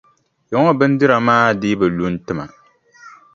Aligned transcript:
Yaŋɔ 0.51 0.71
bindira 0.79 1.17
maa 1.27 1.47
dii 1.59 1.75
bi 1.79 1.85
lu 1.97 2.05
n-ti 2.15 2.31
ma. 2.37 2.45